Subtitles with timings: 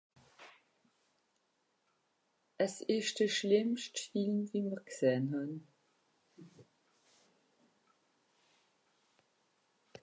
[2.65, 5.53] es esch de schlimmscht Film wie m'r g'sähn hàn